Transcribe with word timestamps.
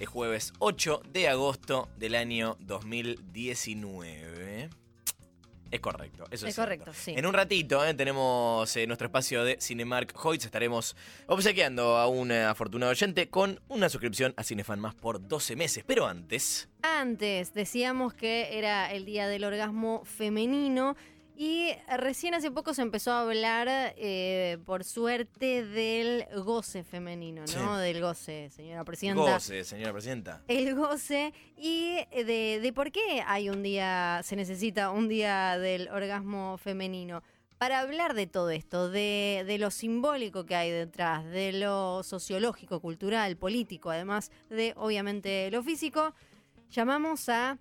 Es 0.00 0.08
jueves 0.08 0.52
8 0.58 1.02
de 1.12 1.28
agosto 1.28 1.88
del 1.96 2.16
año 2.16 2.56
2019. 2.58 4.68
Es 5.70 5.80
correcto, 5.80 6.24
eso 6.32 6.48
es, 6.48 6.50
Es 6.50 6.56
correcto, 6.56 6.92
sí. 6.92 7.14
En 7.16 7.26
un 7.26 7.32
ratito 7.32 7.86
eh, 7.86 7.94
tenemos 7.94 8.76
eh, 8.76 8.88
nuestro 8.88 9.06
espacio 9.06 9.44
de 9.44 9.56
Cinemark 9.60 10.12
Hoyts. 10.20 10.46
Estaremos 10.46 10.96
obsequiando 11.28 11.96
a 11.96 12.08
un 12.08 12.32
afortunado 12.32 12.90
oyente 12.90 13.28
con 13.28 13.60
una 13.68 13.88
suscripción 13.88 14.34
a 14.36 14.42
Cinefan 14.42 14.80
Más 14.80 14.96
por 14.96 15.28
12 15.28 15.54
meses. 15.54 15.84
Pero 15.86 16.08
antes, 16.08 16.68
Antes 16.82 17.54
decíamos 17.54 18.14
que 18.14 18.58
era 18.58 18.92
el 18.92 19.04
día 19.04 19.28
del 19.28 19.44
orgasmo 19.44 20.04
femenino 20.04 20.96
y 21.36 21.70
recién 21.98 22.34
hace 22.34 22.50
poco 22.50 22.74
se 22.74 22.82
empezó 22.82 23.12
a 23.12 23.22
hablar, 23.22 23.68
eh, 23.96 24.58
por 24.64 24.84
suerte, 24.84 25.64
del 25.64 26.26
goce 26.44 26.84
femenino, 26.84 27.42
¿no? 27.42 27.76
Sí. 27.76 27.82
Del 27.82 28.00
goce, 28.00 28.50
señora 28.50 28.84
presidenta. 28.84 29.32
goce, 29.32 29.64
señora 29.64 29.92
presidenta. 29.92 30.42
El 30.46 30.74
goce 30.74 31.32
y 31.56 31.96
de, 32.12 32.60
de 32.62 32.72
por 32.72 32.92
qué 32.92 33.22
hay 33.26 33.48
un 33.48 33.62
día, 33.62 34.20
se 34.22 34.36
necesita 34.36 34.90
un 34.90 35.08
día 35.08 35.58
del 35.58 35.88
orgasmo 35.88 36.56
femenino. 36.58 37.22
Para 37.58 37.80
hablar 37.80 38.14
de 38.14 38.26
todo 38.26 38.50
esto, 38.50 38.90
de, 38.90 39.44
de 39.46 39.58
lo 39.58 39.70
simbólico 39.70 40.44
que 40.44 40.54
hay 40.54 40.70
detrás, 40.70 41.24
de 41.24 41.52
lo 41.52 42.02
sociológico, 42.02 42.80
cultural, 42.80 43.36
político, 43.36 43.90
además 43.90 44.30
de, 44.50 44.74
obviamente, 44.76 45.50
lo 45.50 45.62
físico, 45.62 46.14
llamamos 46.70 47.28
a 47.28 47.58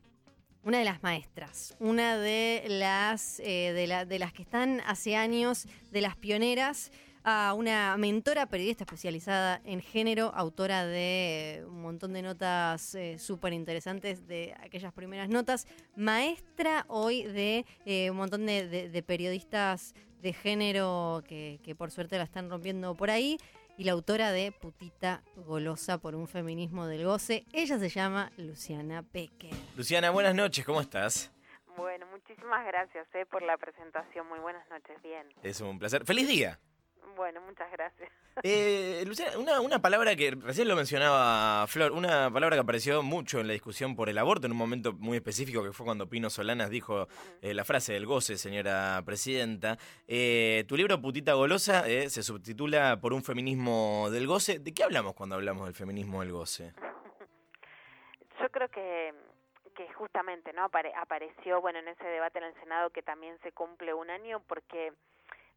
una 0.63 0.80
de 0.80 0.85
las 0.85 1.03
maestras, 1.03 1.76
una 1.80 2.17
de 2.17 2.63
las, 2.67 3.40
eh, 3.41 3.73
de, 3.73 3.88
la- 3.88 4.05
de 4.05 4.20
las 4.20 4.31
que 4.34 4.44
están 4.44 4.81
hace 4.85 5.16
años, 5.16 5.67
de 5.91 6.02
las 6.02 6.16
pioneras, 6.16 6.91
a 7.26 7.54
una 7.54 7.95
mentora 7.98 8.48
periodista 8.48 8.84
especializada 8.84 9.62
en 9.63 9.80
género, 9.81 10.34
autora 10.35 10.85
de 10.85 11.55
eh, 11.59 11.66
un 11.66 11.81
montón 11.81 12.12
de 12.13 12.21
notas 12.21 12.98
súper 13.18 13.54
interesantes, 13.54 14.27
de 14.27 14.54
aquellas 14.62 14.91
primeras 14.91 15.30
notas, 15.30 15.66
maestra 15.95 16.85
hoy 16.90 17.23
de 17.23 17.66
eh, 17.85 18.10
un 18.10 18.18
montón 18.18 18.45
de, 18.45 18.68
de- 18.90 19.04
periodistas 19.04 19.93
de 20.21 20.34
género 20.34 21.23
que 21.27 21.76
por 21.77 21.91
suerte 21.91 22.18
la 22.18 22.23
están 22.26 22.49
rompiendo 22.49 22.93
por 22.95 23.10
ahí, 23.10 23.38
y 23.77 23.84
la 23.84 23.93
autora 23.93 24.32
de 24.32 24.52
Putita 24.52 25.24
Golosa 25.35 25.98
por 25.98 26.16
un 26.16 26.27
feminismo 26.27 26.88
del 26.88 27.05
goce. 27.05 27.46
Ella 27.54 27.79
se 27.79 27.90
llama 27.90 28.32
Luciana 28.38 29.04
Peque. 29.04 29.49
Luciana, 29.76 30.12
buenas 30.12 30.35
noches, 30.35 30.66
¿cómo 30.66 30.82
estás? 30.82 31.32
Bueno, 31.76 32.05
muchísimas 32.07 32.66
gracias 32.66 33.07
eh, 33.13 33.26
por 33.26 33.41
la 33.41 33.57
presentación. 33.57 34.27
Muy 34.27 34.40
buenas 34.40 34.68
noches, 34.70 35.01
bien. 35.01 35.27
Es 35.41 35.62
un 35.62 35.79
placer. 35.79 36.05
¡Feliz 36.05 36.27
día! 36.27 36.60
Bueno, 37.15 37.41
muchas 37.41 37.71
gracias. 37.71 38.09
Eh, 38.41 39.04
Luciana, 39.05 39.37
una, 39.37 39.62
una 39.62 39.79
palabra 39.79 40.15
que 40.15 40.32
recién 40.32 40.68
lo 40.68 40.76
mencionaba 40.76 41.68
Flor, 41.68 41.91
una 41.91 42.32
palabra 42.32 42.55
que 42.55 42.62
apareció 42.62 43.04
mucho 43.04 43.40
en 43.40 43.45
la 43.45 43.54
discusión 43.54 43.95
por 43.95 44.10
el 44.10 44.18
aborto 44.18 44.48
en 44.48 44.54
un 44.54 44.57
momento 44.57 44.91
muy 44.93 45.18
específico 45.18 45.63
que 45.63 45.71
fue 45.71 45.85
cuando 45.85 46.10
Pino 46.10 46.32
Solanas 46.32 46.71
dijo 46.71 47.07
eh, 47.43 47.54
la 47.54 47.63
frase 47.63 47.93
del 47.93 48.07
goce, 48.07 48.37
señora 48.40 48.99
presidenta. 49.05 49.77
Eh, 50.07 50.65
tu 50.68 50.76
libro 50.76 50.99
Putita 50.99 51.34
Golosa 51.34 51.87
eh, 51.87 52.10
se 52.10 52.23
subtitula 52.23 52.99
por 52.99 53.13
un 53.13 53.23
feminismo 53.23 54.10
del 54.10 54.26
goce. 54.26 54.57
¿De 54.57 54.73
qué 54.73 54.84
hablamos 54.84 55.13
cuando 55.13 55.35
hablamos 55.35 55.65
del 55.65 55.76
feminismo 55.76 56.21
del 56.21 56.32
goce? 56.32 56.73
Yo 58.41 58.49
creo 58.49 58.67
que, 58.70 59.13
que 59.76 59.93
justamente 59.93 60.51
no 60.54 60.67
Apare- 60.67 60.93
apareció 60.99 61.62
bueno 61.62 61.77
en 61.77 61.88
ese 61.88 62.04
debate 62.05 62.40
en 62.40 62.45
el 62.45 62.54
Senado 62.55 62.90
que 62.90 63.04
también 63.04 63.38
se 63.43 63.51
cumple 63.51 63.93
un 63.93 64.09
año 64.09 64.41
porque 64.47 64.91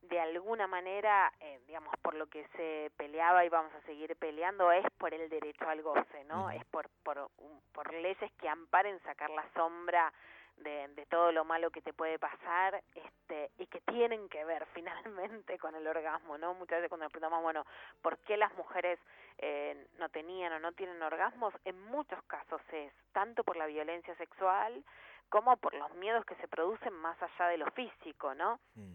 de 0.02 0.20
alguna 0.20 0.66
manera, 0.66 1.32
eh, 1.40 1.60
digamos, 1.66 1.94
por 2.00 2.14
lo 2.14 2.26
que 2.26 2.46
se 2.56 2.90
peleaba 2.96 3.44
y 3.44 3.48
vamos 3.48 3.72
a 3.74 3.86
seguir 3.86 4.14
peleando 4.16 4.70
es 4.70 4.84
por 4.98 5.12
el 5.12 5.28
derecho 5.28 5.68
al 5.68 5.82
goce, 5.82 6.24
¿no? 6.24 6.50
Es 6.50 6.64
por, 6.66 6.88
por, 7.02 7.30
por 7.72 7.92
leyes 7.92 8.32
que 8.34 8.48
amparen 8.48 9.00
sacar 9.00 9.30
la 9.30 9.44
sombra 9.54 10.12
de, 10.58 10.88
de 10.88 11.06
todo 11.06 11.32
lo 11.32 11.44
malo 11.44 11.70
que 11.70 11.82
te 11.82 11.92
puede 11.92 12.18
pasar 12.18 12.82
este 12.94 13.50
y 13.58 13.66
que 13.66 13.80
tienen 13.80 14.28
que 14.28 14.44
ver 14.44 14.66
finalmente 14.74 15.58
con 15.58 15.74
el 15.74 15.86
orgasmo, 15.86 16.38
¿no? 16.38 16.54
Muchas 16.54 16.78
veces 16.78 16.88
cuando 16.88 17.04
nos 17.04 17.12
preguntamos, 17.12 17.42
bueno, 17.42 17.64
¿por 18.02 18.18
qué 18.18 18.36
las 18.36 18.54
mujeres 18.54 18.98
eh, 19.38 19.86
no 19.98 20.08
tenían 20.08 20.52
o 20.52 20.60
no 20.60 20.72
tienen 20.72 21.02
orgasmos? 21.02 21.54
En 21.64 21.80
muchos 21.82 22.22
casos 22.24 22.60
es 22.72 22.92
tanto 23.12 23.44
por 23.44 23.56
la 23.56 23.66
violencia 23.66 24.14
sexual 24.16 24.84
como 25.28 25.56
por 25.56 25.74
los 25.74 25.92
miedos 25.94 26.24
que 26.24 26.36
se 26.36 26.48
producen 26.48 26.92
más 26.94 27.20
allá 27.20 27.48
de 27.48 27.58
lo 27.58 27.70
físico, 27.72 28.34
¿no? 28.34 28.60
Mm. 28.74 28.94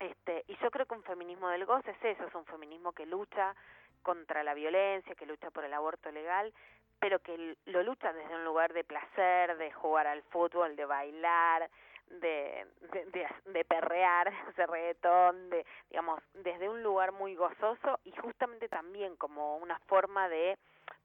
Este, 0.00 0.44
y 0.48 0.56
yo 0.56 0.70
creo 0.70 0.86
que 0.86 0.94
un 0.94 1.02
feminismo 1.04 1.48
del 1.50 1.66
goce 1.66 1.90
es 1.90 2.16
eso, 2.16 2.26
es 2.26 2.34
un 2.34 2.46
feminismo 2.46 2.92
que 2.92 3.06
lucha 3.06 3.54
contra 4.02 4.42
la 4.42 4.54
violencia, 4.54 5.14
que 5.14 5.26
lucha 5.26 5.50
por 5.50 5.64
el 5.64 5.74
aborto 5.74 6.10
legal, 6.10 6.52
pero 6.98 7.18
que 7.20 7.56
lo 7.66 7.82
lucha 7.82 8.12
desde 8.12 8.34
un 8.34 8.44
lugar 8.44 8.72
de 8.72 8.82
placer, 8.82 9.56
de 9.58 9.70
jugar 9.72 10.06
al 10.06 10.22
fútbol, 10.24 10.74
de 10.74 10.86
bailar, 10.86 11.70
de, 12.08 12.66
de, 12.92 13.04
de, 13.06 13.28
de 13.52 13.64
perrear, 13.64 14.32
ese 14.48 14.66
reggaetón, 14.66 15.50
de, 15.50 15.66
digamos, 15.90 16.20
desde 16.32 16.68
un 16.68 16.82
lugar 16.82 17.12
muy 17.12 17.34
gozoso 17.36 18.00
y 18.04 18.12
justamente 18.12 18.68
también 18.68 19.16
como 19.16 19.58
una 19.58 19.78
forma 19.80 20.28
de 20.30 20.58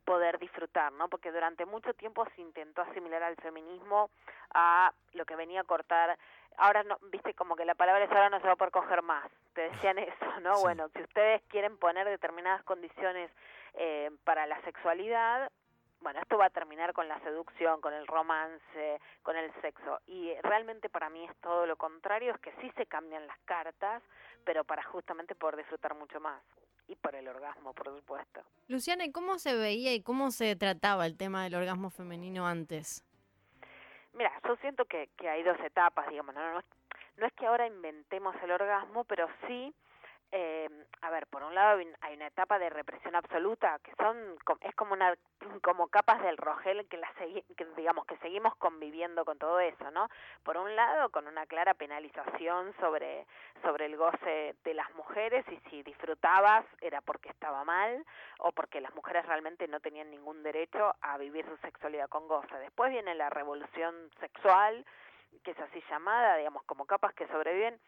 poder 0.05 0.37
disfrutar, 0.39 0.93
¿no? 0.93 1.09
Porque 1.09 1.31
durante 1.31 1.65
mucho 1.65 1.93
tiempo 1.95 2.25
se 2.35 2.41
intentó 2.41 2.83
asimilar 2.83 3.23
al 3.23 3.35
feminismo 3.37 4.09
a 4.53 4.93
lo 5.13 5.25
que 5.25 5.35
venía 5.35 5.61
a 5.61 5.65
cortar. 5.65 6.17
Ahora 6.57 6.83
no, 6.83 6.97
viste 7.11 7.33
como 7.33 7.55
que 7.55 7.65
la 7.65 7.75
palabra 7.75 8.03
es 8.03 8.11
ahora 8.11 8.29
no 8.29 8.39
se 8.39 8.47
va 8.47 8.53
a 8.53 8.55
poder 8.55 8.71
coger 8.71 9.01
más. 9.01 9.29
Te 9.53 9.69
decían 9.69 9.97
eso, 9.99 10.39
¿no? 10.41 10.55
Sí. 10.55 10.63
Bueno, 10.63 10.89
si 10.95 11.01
ustedes 11.01 11.41
quieren 11.49 11.77
poner 11.77 12.07
determinadas 12.07 12.63
condiciones 12.63 13.31
eh, 13.73 14.11
para 14.23 14.45
la 14.45 14.61
sexualidad, 14.61 15.51
bueno, 16.01 16.19
esto 16.21 16.37
va 16.37 16.45
a 16.45 16.49
terminar 16.51 16.93
con 16.93 17.07
la 17.07 17.19
seducción, 17.21 17.81
con 17.81 17.93
el 17.93 18.05
romance, 18.05 19.01
con 19.23 19.35
el 19.35 19.51
sexo. 19.61 19.99
Y 20.05 20.33
realmente 20.43 20.87
para 20.87 21.09
mí 21.09 21.25
es 21.25 21.35
todo 21.37 21.65
lo 21.65 21.77
contrario, 21.77 22.33
es 22.33 22.39
que 22.41 22.53
sí 22.61 22.71
se 22.77 22.85
cambian 22.85 23.25
las 23.25 23.39
cartas, 23.45 24.03
pero 24.43 24.63
para 24.63 24.83
justamente 24.83 25.33
poder 25.33 25.57
disfrutar 25.57 25.95
mucho 25.95 26.19
más. 26.19 26.41
Y 26.87 26.95
por 26.95 27.15
el 27.15 27.27
orgasmo, 27.27 27.73
por 27.73 27.87
supuesto. 27.87 28.41
Luciana, 28.67 29.05
¿y 29.05 29.11
cómo 29.11 29.39
se 29.39 29.55
veía 29.55 29.93
y 29.95 30.03
cómo 30.03 30.29
se 30.29 30.55
trataba 30.55 31.07
el 31.07 31.17
tema 31.17 31.43
del 31.43 31.55
orgasmo 31.55 31.89
femenino 31.89 32.45
antes? 32.45 33.03
Mira, 34.15 34.31
yo 34.47 34.55
siento 34.57 34.85
que, 34.85 35.09
que 35.17 35.29
hay 35.29 35.43
dos 35.43 35.59
etapas, 35.59 36.07
digamos, 36.09 36.33
no, 36.33 36.53
no, 36.53 36.59
es, 36.59 36.65
no 37.17 37.27
es 37.27 37.33
que 37.33 37.45
ahora 37.45 37.67
inventemos 37.67 38.35
el 38.41 38.51
orgasmo, 38.51 39.03
pero 39.03 39.27
sí, 39.45 39.73
eh, 40.37 40.69
a 41.01 41.09
ver, 41.11 41.27
por 41.27 41.43
un 41.43 41.55
lado 41.55 41.77
hay 41.79 41.85
un- 41.87 41.95
hay 42.01 42.15
una 42.15 42.27
etapa 42.27 42.59
de 42.59 42.69
represión 42.69 43.15
absoluta, 43.15 43.79
que 43.79 43.93
son, 43.95 44.35
es 44.61 44.75
como 44.75 44.91
una, 44.93 45.15
como 45.63 45.87
capas 45.87 46.21
del 46.21 46.35
rogel 46.35 46.85
que, 46.89 46.97
la 46.97 47.07
segui- 47.13 47.45
digamos, 47.77 48.05
que 48.05 48.17
seguimos 48.17 48.53
conviviendo 48.57 49.23
con 49.23 49.37
todo 49.37 49.61
eso, 49.61 49.89
¿no? 49.91 50.09
Por 50.43 50.57
un 50.57 50.75
lado, 50.75 51.09
con 51.09 51.27
una 51.27 51.45
clara 51.45 51.73
penalización 51.73 52.73
sobre, 52.81 53.25
sobre 53.63 53.85
el 53.85 53.95
goce 53.95 54.55
de 54.65 54.73
las 54.73 54.93
mujeres, 54.95 55.45
y 55.49 55.57
si 55.69 55.83
disfrutabas 55.83 56.65
era 56.81 56.99
porque 56.99 57.29
estaba 57.29 57.63
mal, 57.63 58.05
o 58.39 58.51
porque 58.51 58.81
las 58.81 58.93
mujeres 58.93 59.25
realmente 59.25 59.67
no 59.69 59.79
tenían 59.79 60.11
ningún 60.11 60.43
derecho 60.43 60.95
a 61.01 61.17
vivir 61.17 61.45
su 61.45 61.55
sexualidad 61.57 62.09
con 62.09 62.27
goce. 62.27 62.55
Después 62.57 62.91
viene 62.91 63.15
la 63.15 63.29
revolución 63.29 63.95
sexual, 64.19 64.85
que 65.43 65.51
es 65.51 65.59
así 65.59 65.81
llamada, 65.89 66.37
digamos, 66.37 66.63
como 66.63 66.85
capas 66.85 67.13
que 67.13 67.27
sobreviven, 67.27 67.79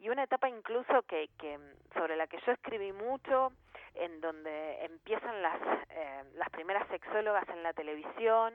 y 0.00 0.08
una 0.08 0.24
etapa 0.24 0.48
incluso 0.48 1.02
que, 1.02 1.28
que 1.38 1.58
sobre 1.94 2.16
la 2.16 2.26
que 2.26 2.38
yo 2.46 2.52
escribí 2.52 2.92
mucho, 2.92 3.52
en 3.94 4.20
donde 4.20 4.84
empiezan 4.84 5.42
las, 5.42 5.60
eh, 5.90 6.24
las 6.34 6.50
primeras 6.50 6.86
sexólogas 6.88 7.48
en 7.48 7.62
la 7.62 7.72
televisión 7.72 8.54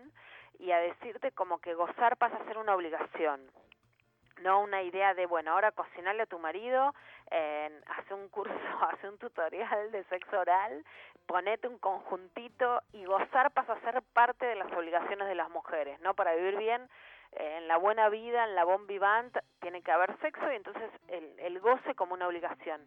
y 0.60 0.72
a 0.72 0.80
decirte 0.80 1.32
como 1.32 1.60
que 1.60 1.74
gozar 1.74 2.18
pasa 2.18 2.38
a 2.38 2.46
ser 2.46 2.58
una 2.58 2.76
obligación 2.76 3.42
no 4.44 4.62
una 4.62 4.84
idea 4.84 5.14
de, 5.14 5.26
bueno, 5.26 5.52
ahora 5.52 5.72
cocinarle 5.72 6.24
a 6.24 6.28
tu 6.28 6.38
marido, 6.38 6.94
eh, 7.32 7.82
hace 7.98 8.14
un 8.14 8.30
curso, 8.30 8.54
hace 8.92 9.08
un 9.08 9.18
tutorial 9.18 9.92
de 9.92 10.04
sexo 10.06 10.40
oral, 10.40 10.84
ponete 11.26 11.68
un 11.68 11.80
conjuntito 11.80 12.82
y 12.92 13.06
gozar 13.06 13.52
pasa 13.52 13.74
a 13.74 13.82
ser 13.82 14.02
parte 14.14 14.46
de 14.46 14.56
las 14.56 14.72
obligaciones 14.74 15.28
de 15.28 15.36
las 15.36 15.50
mujeres, 15.50 16.00
¿no? 16.02 16.14
Para 16.14 16.36
vivir 16.36 16.58
bien, 16.58 16.90
en 17.38 17.68
la 17.68 17.78
buena 17.78 18.10
vida, 18.10 18.44
en 18.44 18.56
la 18.56 18.64
bon 18.64 18.88
vivant, 18.88 19.36
tiene 19.62 19.82
que 19.82 19.92
haber 19.92 20.18
sexo 20.20 20.52
y 20.52 20.56
entonces 20.56 20.92
el, 21.08 21.40
el 21.40 21.60
goce 21.60 21.96
como 21.96 22.14
una 22.14 22.28
obligación. 22.28 22.82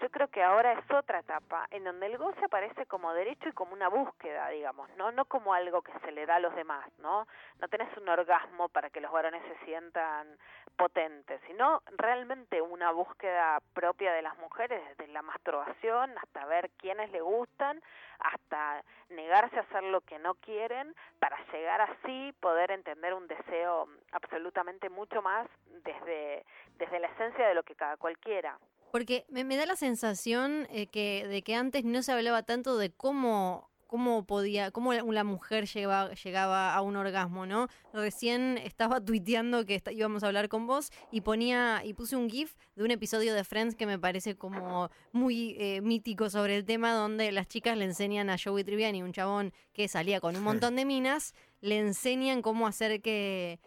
Yo 0.00 0.10
creo 0.10 0.28
que 0.28 0.42
ahora 0.42 0.72
es 0.72 0.90
otra 0.90 1.20
etapa 1.20 1.66
en 1.70 1.84
donde 1.84 2.06
el 2.06 2.18
goce 2.18 2.44
aparece 2.44 2.84
como 2.86 3.14
derecho 3.14 3.48
y 3.48 3.52
como 3.52 3.72
una 3.72 3.88
búsqueda, 3.88 4.48
digamos, 4.50 4.90
no 4.96 5.10
no 5.10 5.24
como 5.24 5.54
algo 5.54 5.80
que 5.80 5.92
se 6.00 6.12
le 6.12 6.26
da 6.26 6.36
a 6.36 6.40
los 6.40 6.54
demás, 6.54 6.86
¿no? 6.98 7.26
No 7.60 7.68
tenés 7.68 7.96
un 7.96 8.08
orgasmo 8.08 8.68
para 8.68 8.90
que 8.90 9.00
los 9.00 9.10
varones 9.10 9.42
se 9.42 9.64
sientan 9.64 10.36
potentes, 10.76 11.40
sino 11.46 11.82
realmente 11.96 12.60
una 12.60 12.90
búsqueda 12.90 13.60
propia 13.72 14.12
de 14.12 14.20
las 14.20 14.36
mujeres, 14.38 14.82
desde 14.90 15.10
la 15.12 15.22
masturbación 15.22 16.16
hasta 16.18 16.44
ver 16.44 16.70
quiénes 16.76 17.10
le 17.10 17.22
gustan, 17.22 17.82
hasta 18.18 18.82
negarse 19.08 19.56
a 19.56 19.62
hacer 19.62 19.82
lo 19.84 20.02
que 20.02 20.18
no 20.18 20.34
quieren, 20.34 20.94
para 21.18 21.38
llegar 21.52 21.80
así 21.80 22.34
poder 22.40 22.70
entender 22.70 23.14
un 23.14 23.26
deseo 23.26 23.88
absolutamente 24.12 24.90
mucho 24.90 25.22
más 25.22 25.48
desde, 25.84 26.44
desde 26.76 27.00
la 27.00 27.08
esencia 27.08 27.48
de 27.48 27.54
lo 27.54 27.62
que 27.62 27.74
cada 27.74 27.96
cual 27.96 28.18
quiera. 28.18 28.58
Porque 28.96 29.26
me, 29.28 29.44
me 29.44 29.58
da 29.58 29.66
la 29.66 29.76
sensación 29.76 30.66
eh, 30.70 30.86
que, 30.86 31.26
de 31.28 31.42
que 31.42 31.54
antes 31.54 31.84
no 31.84 32.02
se 32.02 32.12
hablaba 32.12 32.44
tanto 32.44 32.78
de 32.78 32.88
cómo, 32.88 33.68
cómo 33.86 34.26
podía, 34.26 34.70
cómo 34.70 34.94
la 34.94 35.22
mujer 35.22 35.66
llegaba, 35.66 36.14
llegaba 36.14 36.74
a 36.74 36.80
un 36.80 36.96
orgasmo, 36.96 37.44
¿no? 37.44 37.68
Recién 37.92 38.56
estaba 38.56 38.98
tuiteando 39.04 39.66
que 39.66 39.82
íbamos 39.90 40.22
a 40.22 40.28
hablar 40.28 40.48
con 40.48 40.66
vos 40.66 40.90
y 41.12 41.20
ponía 41.20 41.82
y 41.84 41.92
puse 41.92 42.16
un 42.16 42.30
GIF 42.30 42.54
de 42.74 42.84
un 42.84 42.90
episodio 42.90 43.34
de 43.34 43.44
Friends 43.44 43.74
que 43.74 43.84
me 43.84 43.98
parece 43.98 44.34
como 44.34 44.90
muy 45.12 45.56
eh, 45.58 45.82
mítico 45.82 46.30
sobre 46.30 46.56
el 46.56 46.64
tema, 46.64 46.94
donde 46.94 47.32
las 47.32 47.48
chicas 47.48 47.76
le 47.76 47.84
enseñan 47.84 48.30
a 48.30 48.36
Joey 48.42 48.64
Triviani, 48.64 49.02
un 49.02 49.12
chabón 49.12 49.52
que 49.74 49.88
salía 49.88 50.20
con 50.20 50.36
un 50.36 50.42
montón 50.42 50.74
de 50.74 50.86
minas, 50.86 51.34
le 51.60 51.78
enseñan 51.78 52.42
cómo 52.42 52.66
hacer 52.66 53.02
que 53.02 53.58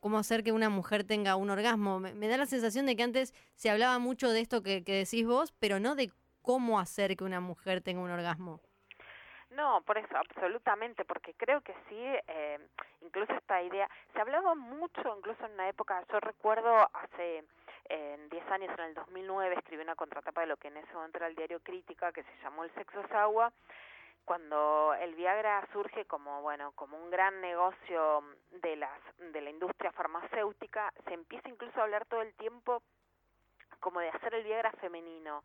cómo 0.00 0.18
hacer 0.18 0.42
que 0.42 0.52
una 0.52 0.70
mujer 0.70 1.04
tenga 1.04 1.36
un 1.36 1.50
orgasmo. 1.50 2.00
Me, 2.00 2.28
da 2.28 2.36
la 2.36 2.46
sensación 2.46 2.86
de 2.86 2.96
que 2.96 3.02
antes 3.02 3.34
se 3.54 3.70
hablaba 3.70 3.98
mucho 3.98 4.30
de 4.30 4.40
esto 4.40 4.62
que, 4.62 4.82
que 4.82 4.94
decís 4.94 5.26
vos, 5.26 5.52
pero 5.60 5.78
no 5.78 5.94
de 5.94 6.10
cómo 6.42 6.80
hacer 6.80 7.16
que 7.16 7.24
una 7.24 7.40
mujer 7.40 7.82
tenga 7.82 8.00
un 8.00 8.10
orgasmo. 8.10 8.60
No, 9.50 9.82
por 9.82 9.98
eso, 9.98 10.16
absolutamente, 10.16 11.04
porque 11.04 11.34
creo 11.34 11.60
que 11.60 11.74
sí, 11.88 12.00
eh, 12.26 12.58
incluso 13.02 13.34
esta 13.34 13.62
idea, 13.62 13.88
se 14.14 14.20
hablaba 14.20 14.54
mucho, 14.54 15.14
incluso 15.16 15.44
en 15.44 15.52
una 15.52 15.68
época, 15.68 16.02
yo 16.10 16.20
recuerdo 16.20 16.74
hace 16.94 17.44
en 17.90 18.28
10 18.30 18.50
años, 18.50 18.70
en 18.78 18.84
el 18.86 18.94
2009, 18.94 19.56
escribí 19.58 19.82
una 19.82 19.94
contratapa 19.94 20.40
de 20.40 20.46
lo 20.46 20.56
que 20.56 20.68
en 20.68 20.78
ese 20.78 20.94
momento 20.94 21.22
el 21.24 21.34
diario 21.34 21.60
Crítica, 21.60 22.12
que 22.12 22.22
se 22.22 22.42
llamó 22.42 22.64
El 22.64 22.72
sexo 22.74 23.00
es 23.00 23.12
agua, 23.12 23.52
cuando 24.24 24.94
el 25.00 25.14
Viagra 25.14 25.66
surge 25.72 26.04
como 26.04 26.42
bueno 26.42 26.72
como 26.72 26.96
un 26.96 27.10
gran 27.10 27.40
negocio 27.40 28.24
de 28.50 28.76
las 28.76 28.98
de 29.32 29.40
la 29.40 29.50
industria 29.50 29.92
farmacéutica 29.92 30.92
se 31.06 31.14
empieza 31.14 31.48
incluso 31.48 31.78
a 31.78 31.84
hablar 31.84 32.06
todo 32.06 32.22
el 32.22 32.32
tiempo 32.34 32.82
como 33.80 34.00
de 34.00 34.10
hacer 34.10 34.34
el 34.34 34.44
Viagra 34.44 34.72
femenino 34.80 35.42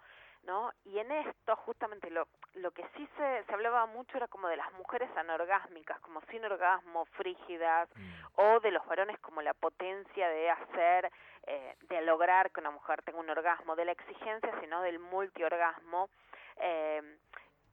¿no? 0.48 0.72
Y 0.86 0.98
en 0.98 1.12
esto 1.12 1.56
justamente 1.58 2.10
lo, 2.10 2.28
lo 2.56 2.72
que 2.72 2.84
sí 2.96 3.08
se, 3.18 3.44
se 3.44 3.54
hablaba 3.54 3.86
mucho 3.86 4.18
era 4.18 4.28
como 4.28 4.48
de 4.48 4.56
las 4.56 4.72
mujeres 4.74 5.10
anorgásmicas, 5.16 6.00
como 6.00 6.22
sin 6.32 6.44
orgasmo, 6.46 7.06
frígidas, 7.06 7.90
mm. 7.96 8.42
o 8.42 8.60
de 8.62 8.72
los 8.72 8.86
varones 8.86 9.20
como 9.20 9.42
la 9.42 9.54
potencia 9.54 10.30
de 10.30 10.50
hacer, 10.50 11.12
eh, 11.46 11.76
de 11.90 12.02
lograr 12.02 12.52
que 12.52 12.62
una 12.62 12.72
mujer 12.72 13.02
tenga 13.04 13.20
un 13.20 13.30
orgasmo, 13.30 13.76
de 13.76 13.86
la 13.86 13.92
exigencia, 13.92 14.54
sino 14.62 14.82
del 14.82 15.00
multiorgasmo. 15.00 16.10
Eh, 16.58 17.18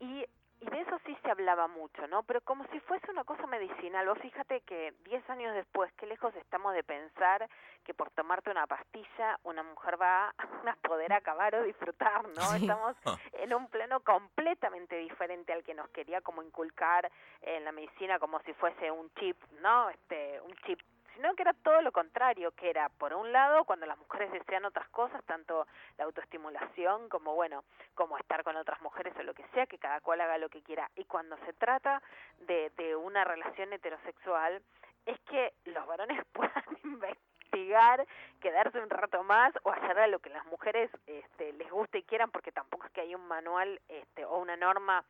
y 0.00 0.26
y 0.64 0.70
de 0.70 0.80
eso 0.80 0.98
sí 1.04 1.16
se 1.22 1.30
hablaba 1.30 1.68
mucho, 1.68 2.06
¿no? 2.06 2.22
Pero 2.22 2.40
como 2.40 2.64
si 2.68 2.80
fuese 2.80 3.10
una 3.10 3.24
cosa 3.24 3.46
medicinal. 3.46 4.08
Vos 4.08 4.18
fíjate 4.18 4.62
que 4.62 4.94
10 5.04 5.30
años 5.30 5.54
después, 5.54 5.92
qué 5.94 6.06
lejos 6.06 6.34
estamos 6.36 6.72
de 6.74 6.82
pensar 6.82 7.48
que 7.84 7.92
por 7.92 8.10
tomarte 8.10 8.50
una 8.50 8.66
pastilla 8.66 9.38
una 9.42 9.62
mujer 9.62 10.00
va 10.00 10.34
a 10.38 10.76
poder 10.88 11.12
acabar 11.12 11.54
o 11.54 11.62
disfrutar, 11.62 12.26
¿no? 12.28 12.54
Estamos 12.54 12.96
ah. 13.04 13.16
en 13.34 13.52
un 13.52 13.68
plano 13.68 14.00
completamente 14.00 14.96
diferente 14.96 15.52
al 15.52 15.64
que 15.64 15.74
nos 15.74 15.88
quería 15.90 16.22
como 16.22 16.42
inculcar 16.42 17.10
en 17.42 17.64
la 17.64 17.72
medicina 17.72 18.18
como 18.18 18.40
si 18.40 18.54
fuese 18.54 18.90
un 18.90 19.10
chip, 19.14 19.36
¿no? 19.60 19.90
Este, 19.90 20.40
un 20.40 20.54
chip 20.64 20.80
sino 21.14 21.34
que 21.34 21.42
era 21.42 21.52
todo 21.52 21.80
lo 21.82 21.92
contrario, 21.92 22.52
que 22.52 22.70
era, 22.70 22.88
por 22.88 23.14
un 23.14 23.32
lado, 23.32 23.64
cuando 23.64 23.86
las 23.86 23.98
mujeres 23.98 24.32
desean 24.32 24.64
otras 24.64 24.88
cosas, 24.88 25.22
tanto 25.24 25.66
la 25.98 26.04
autoestimulación 26.04 27.08
como, 27.08 27.34
bueno, 27.34 27.64
como 27.94 28.18
estar 28.18 28.42
con 28.44 28.56
otras 28.56 28.80
mujeres 28.82 29.14
o 29.18 29.22
lo 29.22 29.34
que 29.34 29.46
sea, 29.54 29.66
que 29.66 29.78
cada 29.78 30.00
cual 30.00 30.20
haga 30.20 30.38
lo 30.38 30.48
que 30.48 30.62
quiera. 30.62 30.90
Y 30.96 31.04
cuando 31.04 31.36
se 31.46 31.52
trata 31.54 32.02
de, 32.40 32.70
de 32.76 32.96
una 32.96 33.24
relación 33.24 33.72
heterosexual, 33.72 34.62
es 35.06 35.20
que 35.20 35.52
los 35.64 35.86
varones 35.86 36.24
puedan 36.32 36.64
investigar, 36.84 38.06
quedarse 38.40 38.80
un 38.80 38.90
rato 38.90 39.22
más 39.22 39.52
o 39.62 39.70
hacer 39.70 40.08
lo 40.08 40.18
que 40.18 40.30
las 40.30 40.44
mujeres 40.46 40.90
este, 41.06 41.52
les 41.52 41.70
guste 41.70 41.98
y 41.98 42.02
quieran, 42.02 42.30
porque 42.30 42.52
tampoco 42.52 42.86
es 42.86 42.92
que 42.92 43.02
hay 43.02 43.14
un 43.14 43.26
manual 43.26 43.80
este, 43.88 44.24
o 44.24 44.38
una 44.38 44.56
norma 44.56 45.04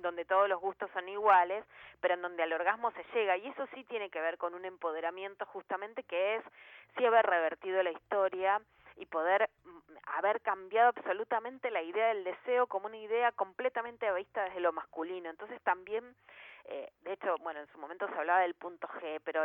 donde 0.00 0.24
todos 0.24 0.48
los 0.48 0.60
gustos 0.60 0.90
son 0.92 1.08
iguales, 1.08 1.64
pero 2.00 2.14
en 2.14 2.22
donde 2.22 2.42
al 2.42 2.52
orgasmo 2.52 2.90
se 2.92 3.04
llega. 3.14 3.36
Y 3.36 3.48
eso 3.48 3.66
sí 3.74 3.84
tiene 3.84 4.10
que 4.10 4.20
ver 4.20 4.38
con 4.38 4.54
un 4.54 4.64
empoderamiento 4.64 5.46
justamente 5.46 6.02
que 6.02 6.36
es 6.36 6.44
sí 6.96 7.04
haber 7.04 7.26
revertido 7.26 7.82
la 7.82 7.92
historia 7.92 8.60
y 8.96 9.06
poder 9.06 9.50
mm, 9.64 9.78
haber 10.16 10.40
cambiado 10.40 10.88
absolutamente 10.88 11.70
la 11.70 11.82
idea 11.82 12.08
del 12.08 12.24
deseo 12.24 12.66
como 12.66 12.86
una 12.86 12.98
idea 12.98 13.32
completamente 13.32 14.12
vista 14.12 14.44
desde 14.44 14.60
lo 14.60 14.72
masculino. 14.72 15.30
Entonces 15.30 15.60
también 15.62 16.14
eh, 16.66 16.90
de 17.02 17.12
hecho, 17.12 17.36
bueno, 17.42 17.60
en 17.60 17.66
su 17.68 17.78
momento 17.78 18.08
se 18.08 18.14
hablaba 18.14 18.40
del 18.40 18.54
punto 18.54 18.88
G, 18.88 19.20
pero 19.22 19.44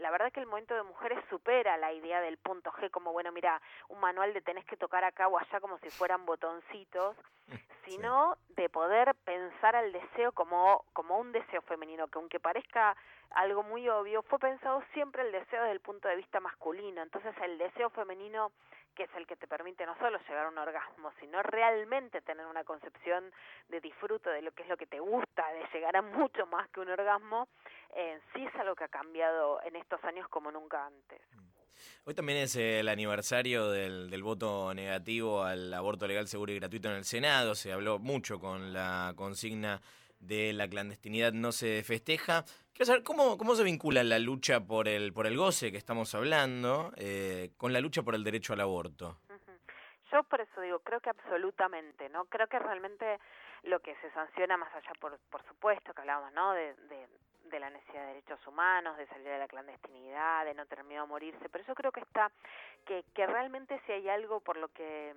la 0.00 0.10
verdad 0.10 0.30
que 0.30 0.40
el 0.40 0.46
momento 0.46 0.74
de 0.74 0.82
mujeres 0.82 1.18
supera 1.30 1.78
la 1.78 1.94
idea 1.94 2.20
del 2.20 2.36
punto 2.36 2.70
G 2.72 2.90
como, 2.90 3.12
bueno, 3.12 3.32
mira, 3.32 3.60
un 3.88 3.98
manual 4.00 4.34
de 4.34 4.42
tenés 4.42 4.66
que 4.66 4.76
tocar 4.76 5.02
acá 5.02 5.28
o 5.28 5.38
allá 5.38 5.60
como 5.60 5.78
si 5.78 5.88
fueran 5.88 6.26
botoncitos, 6.26 7.16
sino 7.88 8.36
de 8.50 8.68
poder 8.68 9.14
pensar 9.24 9.76
al 9.76 9.92
deseo 9.92 10.32
como, 10.32 10.84
como 10.92 11.18
un 11.18 11.32
deseo 11.32 11.62
femenino, 11.62 12.08
que 12.08 12.18
aunque 12.18 12.40
parezca 12.40 12.96
algo 13.30 13.62
muy 13.62 13.88
obvio, 13.88 14.22
fue 14.22 14.38
pensado 14.38 14.82
siempre 14.92 15.22
el 15.22 15.32
deseo 15.32 15.62
desde 15.62 15.72
el 15.72 15.80
punto 15.80 16.08
de 16.08 16.16
vista 16.16 16.40
masculino. 16.40 17.02
Entonces 17.02 17.34
el 17.42 17.58
deseo 17.58 17.90
femenino 17.90 18.52
que 18.98 19.04
es 19.04 19.14
el 19.14 19.28
que 19.28 19.36
te 19.36 19.46
permite 19.46 19.86
no 19.86 19.96
solo 19.98 20.18
llegar 20.28 20.46
a 20.46 20.48
un 20.48 20.58
orgasmo, 20.58 21.12
sino 21.20 21.40
realmente 21.40 22.20
tener 22.20 22.44
una 22.46 22.64
concepción 22.64 23.32
de 23.68 23.80
disfruto 23.80 24.28
de 24.28 24.42
lo 24.42 24.50
que 24.50 24.64
es 24.64 24.68
lo 24.68 24.76
que 24.76 24.88
te 24.88 24.98
gusta, 24.98 25.52
de 25.52 25.68
llegar 25.72 25.96
a 25.96 26.02
mucho 26.02 26.46
más 26.46 26.68
que 26.70 26.80
un 26.80 26.90
orgasmo, 26.90 27.46
eh, 27.94 28.20
sí 28.34 28.44
es 28.44 28.54
algo 28.56 28.74
que 28.74 28.82
ha 28.82 28.88
cambiado 28.88 29.62
en 29.62 29.76
estos 29.76 30.02
años 30.02 30.26
como 30.28 30.50
nunca 30.50 30.84
antes. 30.84 31.20
Hoy 32.04 32.14
también 32.14 32.38
es 32.38 32.56
el 32.56 32.88
aniversario 32.88 33.70
del, 33.70 34.10
del, 34.10 34.22
voto 34.22 34.72
negativo 34.74 35.44
al 35.44 35.72
aborto 35.74 36.06
legal, 36.06 36.26
seguro 36.26 36.52
y 36.52 36.56
gratuito 36.56 36.88
en 36.88 36.96
el 36.96 37.04
Senado. 37.04 37.54
Se 37.54 37.72
habló 37.72 37.98
mucho 37.98 38.38
con 38.38 38.72
la 38.72 39.12
consigna 39.16 39.80
de 40.20 40.52
la 40.52 40.68
clandestinidad 40.68 41.32
no 41.32 41.52
se 41.52 41.82
festeja. 41.84 42.44
Quiero 42.72 42.86
saber 42.86 43.02
cómo, 43.02 43.38
cómo 43.38 43.56
se 43.56 43.64
vincula 43.64 44.04
la 44.04 44.18
lucha 44.18 44.60
por 44.64 44.88
el, 44.88 45.12
por 45.12 45.26
el 45.26 45.36
goce 45.36 45.72
que 45.72 45.78
estamos 45.78 46.14
hablando 46.14 46.92
eh, 46.96 47.50
con 47.56 47.72
la 47.72 47.80
lucha 47.80 48.02
por 48.02 48.14
el 48.14 48.24
derecho 48.24 48.52
al 48.52 48.60
aborto. 48.60 49.18
Yo 50.10 50.22
por 50.24 50.40
eso 50.40 50.60
digo, 50.60 50.78
creo 50.80 51.00
que 51.00 51.10
absolutamente, 51.10 52.08
¿no? 52.08 52.24
Creo 52.26 52.46
que 52.46 52.58
realmente 52.58 53.18
lo 53.64 53.80
que 53.80 53.94
se 53.96 54.10
sanciona 54.12 54.56
más 54.56 54.74
allá, 54.74 54.92
por, 55.00 55.18
por 55.30 55.42
supuesto, 55.44 55.92
que 55.92 56.00
hablamos, 56.00 56.32
¿no? 56.32 56.52
De, 56.52 56.74
de, 56.74 57.08
de 57.44 57.60
la 57.60 57.70
necesidad 57.70 58.02
de 58.02 58.08
derechos 58.08 58.46
humanos, 58.46 58.96
de 58.96 59.06
salir 59.08 59.28
de 59.28 59.38
la 59.38 59.48
clandestinidad, 59.48 60.44
de 60.44 60.54
no 60.54 60.66
tener 60.66 60.84
miedo 60.84 61.02
a 61.02 61.06
morirse, 61.06 61.48
pero 61.48 61.64
yo 61.64 61.74
creo 61.74 61.92
que 61.92 62.00
está, 62.00 62.30
que, 62.86 63.04
que 63.14 63.26
realmente 63.26 63.80
si 63.86 63.92
hay 63.92 64.08
algo 64.08 64.40
por 64.40 64.56
lo 64.56 64.68
que 64.68 65.14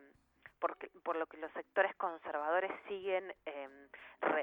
por, 0.61 0.77
por 1.03 1.17
lo 1.17 1.25
que 1.25 1.37
los 1.37 1.51
sectores 1.51 1.93
conservadores 1.95 2.71
siguen 2.87 3.33
em, 3.45 3.89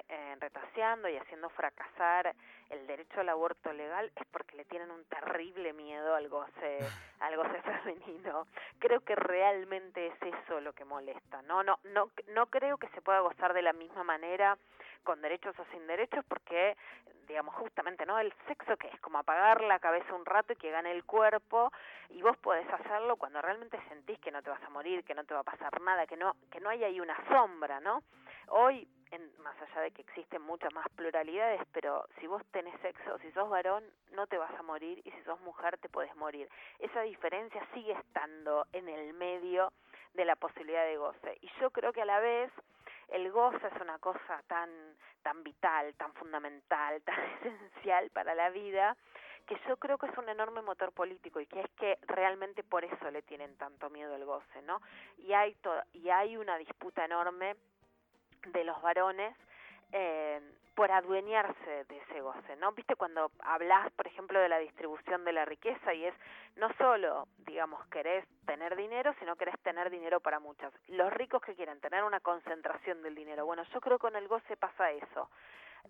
eh, 0.09 0.37
retaseando 0.41 1.09
y 1.09 1.17
haciendo 1.17 1.49
fracasar 1.51 2.35
el 2.69 2.87
derecho 2.87 3.21
al 3.21 3.29
aborto 3.29 3.73
legal 3.73 4.11
es 4.17 4.27
porque 4.33 4.57
le 4.57 4.65
tienen 4.65 4.91
un 4.91 5.05
terrible 5.05 5.73
miedo 5.73 6.15
al 6.15 6.29
goce, 6.29 6.79
al 7.21 7.37
goce 7.37 7.63
femenino. 7.63 8.47
Creo 8.81 9.01
que 9.01 9.15
realmente 9.15 10.09
es 10.09 10.15
eso 10.21 10.61
lo 10.61 10.73
que 10.73 10.85
molesta. 10.85 11.41
No, 11.43 11.63
no, 11.63 11.79
no, 11.85 12.11
no 12.35 12.47
creo 12.47 12.77
que 12.77 12.89
se 12.89 13.01
pueda 13.01 13.21
gozar 13.21 13.55
de 13.55 13.63
la 13.63 13.73
misma 13.73 14.03
manera 14.03 14.59
con 15.03 15.21
derechos 15.21 15.59
o 15.59 15.65
sin 15.73 15.87
derechos 15.87 16.25
porque 16.29 16.77
digamos 17.27 17.55
justamente 17.57 18.07
no 18.07 18.19
el 18.19 18.33
sexo 18.47 18.77
que 18.77 18.89
es 18.89 19.01
como 19.01 19.19
apagar 19.19 19.63
la 19.63 19.79
cabeza 19.79 20.15
un 20.15 20.25
rato 20.25 20.53
y 20.53 20.57
que 20.57 20.71
gane 20.71 20.93
el 20.93 21.05
cuerpo 21.05 21.71
y 22.09 22.23
vos 22.23 22.37
podés 22.39 22.69
hacerlo 22.73 23.17
cuando 23.17 23.43
realmente 23.43 23.79
sentís 23.89 24.19
que 24.21 24.31
no 24.31 24.43
te 24.43 24.51
vas 24.51 24.63
a 24.63 24.71
morir 24.71 25.05
que 25.05 25.15
no 25.15 25.25
te 25.25 25.35
va 25.35 25.41
a 25.41 25.45
pasar 25.45 25.81
nada 25.83 26.07
que 26.07 26.17
no 26.17 26.37
que 26.51 26.61
no 26.61 26.71
hay 26.71 26.85
ahí 26.85 27.01
una 27.01 27.17
sombra 27.29 27.81
no 27.81 28.03
hoy 28.49 28.89
en, 29.11 29.31
más 29.43 29.55
allá 29.61 29.83
de 29.83 29.91
que 29.91 30.03
existen 30.03 30.43
muchas 30.43 30.73
más 30.73 30.89
pluralidades 30.97 31.61
pero 31.73 32.07
si 32.19 32.27
vos 32.27 32.43
tenés 32.51 32.79
sexo 32.81 33.19
si 33.19 33.31
sos 33.33 33.49
varón 33.51 33.85
no 34.13 34.27
te 34.27 34.39
vas 34.39 34.53
a 34.59 34.63
morir 34.63 35.01
y 35.05 35.11
si 35.11 35.23
sos 35.23 35.41
mujer 35.43 35.79
te 35.79 35.89
podés 35.89 36.15
morir. 36.17 36.49
Esa 36.79 37.03
diferencia 37.03 37.65
sigue 37.75 37.93
estando 37.93 38.67
en 38.73 38.89
el 38.89 39.15
medio 39.15 39.73
de 40.15 40.25
la 40.25 40.37
posibilidad 40.37 40.85
de 40.85 40.97
goce. 40.97 41.39
Y 41.41 41.51
yo 41.61 41.71
creo 41.71 41.93
que 41.93 42.03
a 42.03 42.07
la 42.07 42.21
vez 42.21 42.51
el 43.09 43.31
goce 43.31 43.67
es 43.67 43.81
una 43.81 43.99
cosa 43.99 44.43
tan, 44.47 44.71
tan 45.23 45.43
vital, 45.43 45.95
tan 45.95 46.13
fundamental, 46.15 47.03
tan 47.05 47.19
esencial 47.41 48.11
para 48.11 48.35
la 48.35 48.51
vida, 48.51 48.97
que 49.47 49.59
yo 49.67 49.77
creo 49.79 49.97
que 49.97 50.07
es 50.07 50.19
un 50.19 50.29
enorme 50.29 50.61
motor 50.61 50.93
político 50.93 51.41
y 51.41 51.47
que 51.47 51.61
es 51.61 51.71
que 51.79 51.99
realmente 52.07 52.63
por 52.63 52.85
eso 52.85 53.11
le 53.11 53.23
tienen 53.23 53.57
tanto 53.57 53.89
miedo 53.89 54.15
el 54.15 54.25
goce, 54.27 54.61
¿no? 54.63 54.83
Y 55.17 55.33
hay, 55.33 55.57
y 55.95 56.11
hay 56.11 56.37
una 56.37 56.59
disputa 56.59 57.05
enorme 57.05 57.57
de 58.53 58.65
los 58.65 58.81
varones 58.83 59.35
eh, 59.93 60.41
por 60.75 60.93
adueñarse 60.93 61.85
de 61.89 61.99
ese 61.99 62.21
goce, 62.21 62.55
¿no? 62.57 62.71
Viste 62.73 62.95
cuando 62.95 63.33
hablas, 63.41 63.91
por 63.95 64.07
ejemplo, 64.07 64.39
de 64.39 64.49
la 64.49 64.59
distribución 64.59 65.25
de 65.25 65.33
la 65.33 65.45
riqueza 65.45 65.93
y 65.93 66.05
es 66.05 66.15
no 66.55 66.73
solo, 66.75 67.27
digamos, 67.39 67.85
querés 67.87 68.25
tener 68.47 68.77
dinero, 68.77 69.13
sino 69.19 69.35
querés 69.35 69.59
tener 69.63 69.91
dinero 69.91 70.21
para 70.21 70.39
muchas. 70.39 70.73
Los 70.87 71.13
ricos 71.13 71.43
que 71.43 71.57
quieren 71.57 71.81
tener 71.81 72.05
una 72.05 72.21
concentración 72.21 73.03
del 73.03 73.17
dinero. 73.17 73.45
Bueno, 73.45 73.65
yo 73.75 73.81
creo 73.81 73.99
que 73.99 74.03
con 74.03 74.15
el 74.15 74.29
goce 74.29 74.57
pasa 74.57 74.93
eso. 74.93 75.29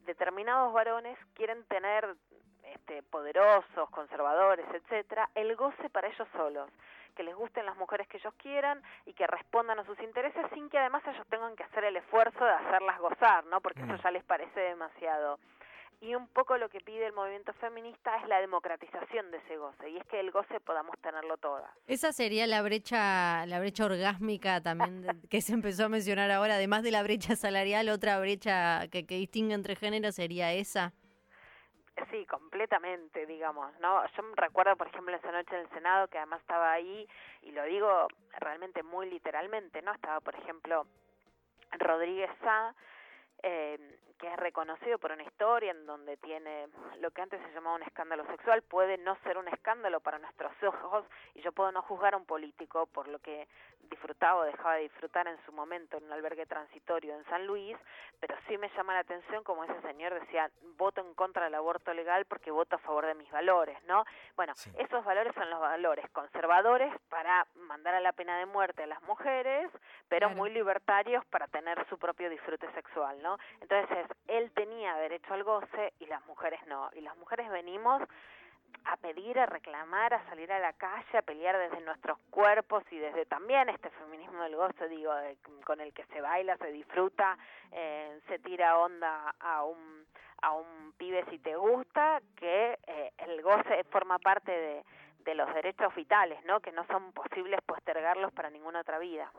determinados 0.06 0.72
varones 0.72 1.18
quieren 1.34 1.64
tener 1.64 2.16
este, 2.64 3.02
poderosos, 3.02 3.90
conservadores, 3.90 4.66
etcétera, 4.72 5.28
el 5.34 5.54
goce 5.56 5.90
para 5.90 6.08
ellos 6.08 6.28
solos, 6.32 6.70
que 7.18 7.24
les 7.24 7.34
gusten 7.34 7.66
las 7.66 7.76
mujeres 7.76 8.06
que 8.06 8.18
ellos 8.18 8.32
quieran 8.36 8.80
y 9.04 9.12
que 9.12 9.26
respondan 9.26 9.76
a 9.80 9.84
sus 9.84 9.98
intereses 9.98 10.46
sin 10.54 10.70
que 10.70 10.78
además 10.78 11.02
ellos 11.04 11.26
tengan 11.28 11.56
que 11.56 11.64
hacer 11.64 11.82
el 11.82 11.96
esfuerzo 11.96 12.44
de 12.44 12.52
hacerlas 12.52 12.96
gozar, 13.00 13.44
¿no? 13.46 13.60
Porque 13.60 13.82
eso 13.82 13.92
Mm. 13.94 14.02
ya 14.04 14.10
les 14.12 14.22
parece 14.22 14.60
demasiado. 14.60 15.40
Y 16.00 16.14
un 16.14 16.28
poco 16.28 16.56
lo 16.58 16.68
que 16.68 16.78
pide 16.80 17.06
el 17.06 17.12
movimiento 17.12 17.52
feminista 17.54 18.16
es 18.18 18.28
la 18.28 18.40
democratización 18.40 19.32
de 19.32 19.38
ese 19.38 19.56
goce, 19.56 19.90
y 19.90 19.96
es 19.96 20.06
que 20.06 20.20
el 20.20 20.30
goce 20.30 20.60
podamos 20.60 20.96
tenerlo 21.00 21.36
todas. 21.38 21.68
Esa 21.88 22.12
sería 22.12 22.46
la 22.46 22.62
brecha, 22.62 23.44
la 23.46 23.58
brecha 23.58 23.84
orgásmica 23.84 24.60
también 24.60 25.02
de- 25.02 25.08
que 25.28 25.40
se 25.40 25.54
empezó 25.54 25.86
a 25.86 25.88
mencionar 25.88 26.30
ahora, 26.30 26.54
además 26.54 26.84
de 26.84 26.92
la 26.92 27.02
brecha 27.02 27.34
salarial, 27.34 27.88
otra 27.88 28.20
brecha 28.20 28.86
que, 28.92 29.06
que 29.06 29.16
distingue 29.16 29.54
entre 29.54 29.74
géneros 29.74 30.14
sería 30.14 30.52
esa. 30.52 30.92
Sí, 32.10 32.26
completamente, 32.26 33.26
digamos, 33.26 33.72
¿no? 33.80 34.06
Yo 34.06 34.22
recuerdo, 34.36 34.76
por 34.76 34.86
ejemplo, 34.88 35.14
esa 35.16 35.32
noche 35.32 35.54
en 35.54 35.62
el 35.62 35.70
Senado, 35.70 36.08
que 36.08 36.18
además 36.18 36.40
estaba 36.40 36.72
ahí, 36.72 37.08
y 37.42 37.52
lo 37.52 37.64
digo 37.64 38.08
realmente 38.38 38.82
muy 38.82 39.10
literalmente, 39.10 39.82
¿no? 39.82 39.92
Estaba, 39.92 40.20
por 40.20 40.34
ejemplo, 40.34 40.86
Rodríguez 41.72 42.30
Sá, 42.42 42.74
eh, 43.42 43.98
que 44.18 44.26
es 44.26 44.36
reconocido 44.36 44.98
por 44.98 45.12
una 45.12 45.22
historia 45.22 45.70
en 45.70 45.86
donde 45.86 46.16
tiene 46.16 46.66
lo 46.98 47.12
que 47.12 47.22
antes 47.22 47.40
se 47.40 47.52
llamaba 47.52 47.76
un 47.76 47.84
escándalo 47.84 48.26
sexual, 48.26 48.62
puede 48.62 48.98
no 48.98 49.14
ser 49.22 49.38
un 49.38 49.46
escándalo 49.46 50.00
para 50.00 50.18
nuestros 50.18 50.50
ojos, 50.64 51.04
y 51.34 51.40
yo 51.42 51.52
puedo 51.52 51.70
no 51.70 51.82
juzgar 51.82 52.14
a 52.14 52.16
un 52.16 52.24
político 52.26 52.86
por 52.86 53.06
lo 53.06 53.20
que 53.20 53.46
disfrutaba 53.82 54.40
o 54.40 54.44
dejaba 54.44 54.74
de 54.74 54.82
disfrutar 54.82 55.28
en 55.28 55.38
su 55.46 55.52
momento 55.52 55.96
en 55.96 56.04
un 56.04 56.12
albergue 56.12 56.46
transitorio 56.46 57.14
en 57.14 57.24
San 57.26 57.46
Luis, 57.46 57.76
pero 58.18 58.34
sí 58.48 58.58
me 58.58 58.68
llama 58.70 58.92
la 58.94 59.00
atención 59.00 59.44
como 59.44 59.62
ese 59.62 59.80
señor 59.82 60.12
decía, 60.14 60.50
voto 60.76 61.00
en 61.00 61.14
contra 61.14 61.44
del 61.44 61.54
aborto 61.54 61.94
legal 61.94 62.24
porque 62.26 62.50
voto 62.50 62.74
a 62.74 62.80
favor 62.80 63.06
de 63.06 63.14
mis 63.14 63.30
valores, 63.30 63.80
¿no? 63.84 64.04
Bueno, 64.36 64.52
Sí. 64.56 64.72
esos 64.78 65.04
valores 65.04 65.32
son 65.34 65.48
los 65.48 65.60
valores 65.60 66.10
conservadores 66.10 66.92
para 67.08 67.46
mandar 67.54 67.94
a 67.94 68.00
la 68.00 68.12
pena 68.12 68.36
de 68.38 68.46
muerte 68.46 68.82
a 68.82 68.86
las 68.88 69.02
mujeres, 69.04 69.70
pero 70.08 70.26
Claro. 70.26 70.36
muy 70.36 70.50
libertarios 70.50 71.24
para 71.26 71.46
tener 71.46 71.86
su 71.88 71.98
propio 71.98 72.28
disfrute 72.28 72.68
sexual, 72.72 73.22
¿no? 73.22 73.27
Entonces, 73.60 74.06
él 74.28 74.50
tenía 74.52 74.94
derecho 74.96 75.34
al 75.34 75.44
goce 75.44 75.92
y 75.98 76.06
las 76.06 76.24
mujeres 76.26 76.60
no, 76.66 76.88
y 76.94 77.00
las 77.00 77.16
mujeres 77.16 77.50
venimos 77.50 78.02
a 78.84 78.96
pedir, 78.98 79.38
a 79.38 79.46
reclamar, 79.46 80.14
a 80.14 80.24
salir 80.28 80.50
a 80.52 80.58
la 80.60 80.72
calle, 80.74 81.18
a 81.18 81.22
pelear 81.22 81.58
desde 81.58 81.80
nuestros 81.84 82.18
cuerpos 82.30 82.84
y 82.90 82.98
desde 82.98 83.26
también 83.26 83.68
este 83.68 83.90
feminismo 83.90 84.42
del 84.42 84.56
goce, 84.56 84.88
digo, 84.88 85.14
de- 85.14 85.36
con 85.64 85.80
el 85.80 85.92
que 85.92 86.04
se 86.06 86.20
baila, 86.20 86.56
se 86.58 86.70
disfruta, 86.70 87.36
eh, 87.72 88.20
se 88.28 88.38
tira 88.38 88.78
onda 88.78 89.34
a 89.40 89.64
un 89.64 90.06
a 90.40 90.52
un 90.52 90.92
pibe 90.96 91.24
si 91.30 91.38
te 91.40 91.56
gusta, 91.56 92.20
que 92.36 92.78
eh, 92.86 93.12
el 93.18 93.42
goce 93.42 93.82
forma 93.90 94.20
parte 94.20 94.52
de, 94.52 94.84
de 95.24 95.34
los 95.34 95.52
derechos 95.52 95.92
vitales, 95.96 96.42
¿no? 96.44 96.60
Que 96.60 96.70
no 96.70 96.86
son 96.86 97.12
posibles 97.12 97.60
postergarlos 97.66 98.32
para 98.32 98.48
ninguna 98.48 98.80
otra 98.82 99.00
vida. 99.00 99.32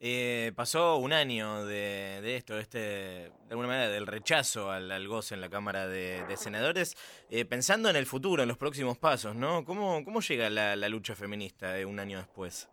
Eh, 0.00 0.52
pasó 0.54 0.96
un 0.96 1.12
año 1.12 1.64
de, 1.64 2.20
de 2.22 2.36
esto, 2.36 2.58
este, 2.58 2.78
de 2.78 3.32
alguna 3.50 3.68
manera, 3.68 3.88
del 3.88 4.06
rechazo 4.06 4.70
al, 4.70 4.90
al 4.90 5.08
goce 5.08 5.34
en 5.34 5.40
la 5.40 5.48
Cámara 5.48 5.86
de, 5.86 6.36
Senadores. 6.36 6.96
Eh, 7.30 7.44
pensando 7.44 7.88
en 7.88 7.96
el 7.96 8.06
futuro, 8.06 8.42
en 8.42 8.48
los 8.48 8.58
próximos 8.58 8.98
pasos, 8.98 9.34
¿no? 9.34 9.64
¿Cómo, 9.64 10.04
cómo 10.04 10.20
llega 10.20 10.50
la, 10.50 10.76
la 10.76 10.88
lucha 10.88 11.14
feminista 11.14 11.78
eh, 11.78 11.84
un 11.84 11.98
año 11.98 12.18
después? 12.18 12.68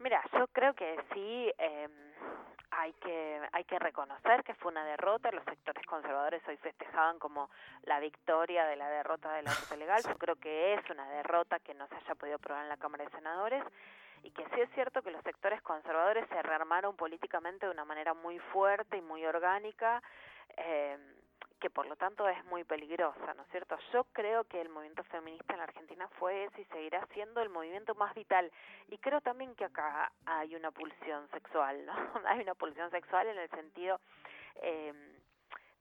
Mira, 0.00 0.22
yo 0.32 0.46
creo 0.48 0.72
que 0.72 0.96
sí 1.12 1.52
eh, 1.58 1.88
hay 2.70 2.92
que 2.94 3.40
hay 3.52 3.64
que 3.64 3.78
reconocer 3.78 4.42
que 4.44 4.54
fue 4.54 4.72
una 4.72 4.84
derrota. 4.84 5.30
Los 5.30 5.44
sectores 5.44 5.84
conservadores 5.86 6.42
hoy 6.48 6.56
festejaban 6.56 7.18
como 7.18 7.50
la 7.82 8.00
victoria 8.00 8.64
de 8.64 8.76
la 8.76 8.88
derrota 8.88 9.32
del 9.34 9.46
aborto 9.46 9.76
legal. 9.76 10.02
Yo 10.02 10.16
creo 10.16 10.36
que 10.36 10.74
es 10.74 10.90
una 10.90 11.06
derrota 11.10 11.58
que 11.58 11.74
no 11.74 11.86
se 11.88 11.96
haya 11.96 12.14
podido 12.14 12.36
aprobar 12.36 12.62
en 12.62 12.70
la 12.70 12.78
Cámara 12.78 13.04
de 13.04 13.10
Senadores 13.10 13.62
y 14.22 14.30
que 14.30 14.44
sí 14.54 14.60
es 14.60 14.70
cierto 14.74 15.02
que 15.02 15.10
los 15.10 15.22
sectores 15.22 15.62
conservadores 15.62 16.28
se 16.28 16.42
rearmaron 16.42 16.96
políticamente 16.96 17.66
de 17.66 17.72
una 17.72 17.84
manera 17.84 18.14
muy 18.14 18.38
fuerte 18.38 18.98
y 18.98 19.02
muy 19.02 19.24
orgánica. 19.24 20.02
Eh, 20.56 20.98
que 21.60 21.70
por 21.70 21.86
lo 21.86 21.94
tanto 21.94 22.26
es 22.26 22.42
muy 22.46 22.64
peligrosa, 22.64 23.34
¿no 23.34 23.42
es 23.42 23.48
cierto? 23.50 23.76
Yo 23.92 24.04
creo 24.12 24.44
que 24.44 24.60
el 24.60 24.70
movimiento 24.70 25.04
feminista 25.04 25.52
en 25.52 25.58
la 25.58 25.64
Argentina 25.64 26.08
fue 26.18 26.44
ese 26.44 26.62
y 26.62 26.64
seguirá 26.64 27.06
siendo 27.12 27.42
el 27.42 27.50
movimiento 27.50 27.94
más 27.94 28.14
vital. 28.14 28.50
Y 28.88 28.96
creo 28.98 29.20
también 29.20 29.54
que 29.54 29.66
acá 29.66 30.10
hay 30.24 30.56
una 30.56 30.70
pulsión 30.70 31.28
sexual, 31.28 31.84
¿no? 31.84 31.92
hay 32.26 32.40
una 32.40 32.54
pulsión 32.54 32.90
sexual 32.90 33.26
en 33.28 33.38
el 33.38 33.50
sentido 33.50 34.00
eh, 34.62 34.92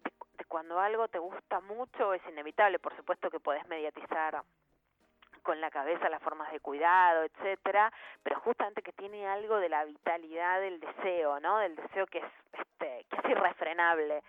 de, 0.04 0.46
cuando 0.46 0.80
algo 0.80 1.08
te 1.08 1.18
gusta 1.18 1.62
mucho 1.62 2.14
es 2.14 2.22
inevitable. 2.28 2.78
Por 2.78 2.96
supuesto 2.98 3.32
que 3.32 3.40
podés 3.40 3.66
mediatizar 3.70 4.44
con 5.50 5.60
la 5.60 5.72
cabeza 5.72 6.10
las 6.10 6.22
formas 6.22 6.52
de 6.52 6.60
cuidado, 6.60 7.24
etcétera, 7.24 7.92
pero 8.22 8.40
justamente 8.42 8.84
que 8.84 8.94
tiene 8.94 9.28
algo 9.28 9.58
de 9.58 9.68
la 9.68 9.84
vitalidad 9.84 10.62
del 10.62 10.80
deseo, 10.80 11.40
¿no? 11.40 11.58
Del 11.58 11.76
deseo 11.76 12.06
que 12.06 12.20
es 12.20 12.32
este 12.54 13.08
que 13.10 13.16
es 13.16 13.26
irrefrenable 13.32 14.22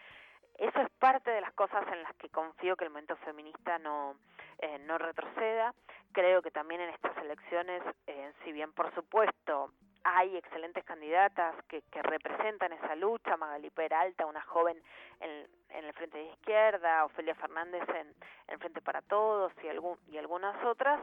eso 0.57 0.81
es 0.81 0.91
parte 0.99 1.31
de 1.31 1.43
las 1.43 1.53
cosas 1.53 1.87
en 1.91 2.03
las 2.03 2.15
que 2.17 2.31
confío 2.31 2.75
que 2.77 2.85
el 2.85 2.91
movimiento 2.91 3.17
feminista 3.25 3.79
no 3.79 4.17
eh, 4.61 4.79
no 4.81 4.97
retroceda 4.97 5.75
creo 6.12 6.41
que 6.41 6.50
también 6.50 6.81
en 6.81 6.89
estas 6.91 7.17
elecciones 7.19 7.83
eh, 8.07 8.33
si 8.43 8.53
bien 8.53 8.73
por 8.73 8.95
supuesto 8.95 9.73
hay 10.04 10.37
excelentes 10.37 10.85
candidatas 10.85 11.54
que, 11.69 11.83
que 11.90 12.02
representan 12.02 12.73
esa 12.73 12.95
lucha 12.97 13.37
Magali 13.37 13.71
Peralta 13.71 14.26
una 14.26 14.42
joven 14.42 14.80
en, 15.21 15.47
en 15.71 15.85
el 15.85 15.92
frente 15.92 16.19
de 16.19 16.25
izquierda 16.25 17.04
Ofelia 17.04 17.35
Fernández 17.35 17.83
en, 17.88 18.14
el 18.49 18.59
frente 18.59 18.80
para 18.80 19.02
todos 19.02 19.52
y 19.62 20.19
algunas 20.19 20.64
otras 20.64 21.00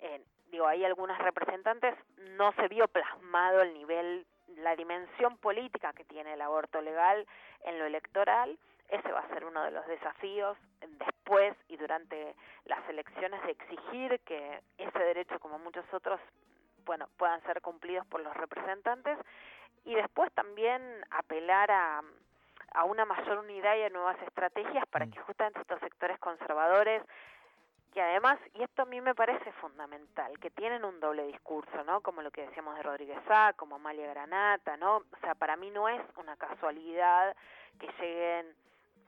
eh, 0.00 0.22
digo 0.50 0.66
hay 0.66 0.84
algunas 0.84 1.18
representantes 1.18 1.94
no 2.36 2.52
se 2.52 2.68
vio 2.68 2.88
plasmado 2.88 3.62
el 3.62 3.72
nivel 3.74 4.26
la 4.58 4.76
dimensión 4.76 5.36
política 5.38 5.92
que 5.92 6.04
tiene 6.04 6.34
el 6.34 6.40
aborto 6.40 6.80
legal 6.80 7.26
en 7.64 7.78
lo 7.78 7.86
electoral. 7.86 8.58
Ese 8.88 9.10
va 9.10 9.20
a 9.20 9.28
ser 9.28 9.44
uno 9.44 9.62
de 9.62 9.70
los 9.70 9.86
desafíos 9.86 10.56
después 10.98 11.54
y 11.68 11.76
durante 11.76 12.34
las 12.66 12.86
elecciones 12.88 13.42
de 13.44 13.52
exigir 13.52 14.20
que 14.20 14.60
ese 14.78 14.98
derecho 14.98 15.38
como 15.40 15.58
muchos 15.58 15.84
otros 15.92 16.20
bueno 16.84 17.08
puedan 17.16 17.42
ser 17.42 17.60
cumplidos 17.60 18.06
por 18.06 18.20
los 18.20 18.36
representantes 18.36 19.18
y 19.84 19.94
después 19.94 20.32
también 20.32 20.82
apelar 21.10 21.70
a 21.70 22.02
a 22.74 22.84
una 22.84 23.04
mayor 23.04 23.38
unidad 23.38 23.76
y 23.76 23.82
a 23.82 23.90
nuevas 23.90 24.16
estrategias 24.22 24.86
para 24.86 25.06
que 25.06 25.20
justamente 25.20 25.60
estos 25.60 25.80
sectores 25.80 26.18
conservadores 26.18 27.02
que 27.92 28.00
además, 28.00 28.38
y 28.54 28.62
esto 28.62 28.82
a 28.82 28.86
mí 28.86 29.02
me 29.02 29.14
parece 29.14 29.52
fundamental, 29.52 30.38
que 30.38 30.50
tienen 30.50 30.82
un 30.82 30.98
doble 30.98 31.26
discurso, 31.26 31.84
¿no? 31.84 32.00
Como 32.00 32.22
lo 32.22 32.30
que 32.30 32.46
decíamos 32.46 32.74
de 32.76 32.82
Rodríguez 32.82 33.18
Sá, 33.28 33.52
como 33.54 33.74
Amalia 33.76 34.08
Granata, 34.08 34.78
¿no? 34.78 34.96
O 34.96 35.20
sea, 35.20 35.34
para 35.34 35.56
mí 35.56 35.70
no 35.70 35.90
es 35.90 36.00
una 36.16 36.34
casualidad 36.36 37.36
que 37.78 37.88
lleguen 38.00 38.54